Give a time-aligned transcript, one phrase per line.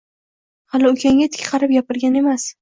[0.75, 2.49] Hali ukangga tik qarab gapirgan emas